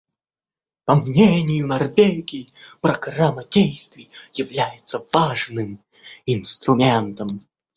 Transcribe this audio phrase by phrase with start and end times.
[0.85, 2.51] По мнению Норвегии,
[2.81, 5.79] Программа действий является важным
[6.25, 7.45] инструментом.